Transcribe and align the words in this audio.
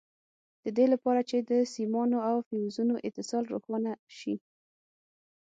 د 0.63 0.65
دې 0.77 0.85
لپاره 0.93 1.21
چې 1.29 1.37
د 1.49 1.51
سیمانو 1.73 2.17
او 2.29 2.37
فیوزونو 2.47 2.93
اتصال 3.07 3.43
روښانه 3.53 3.93
شي. 4.17 4.35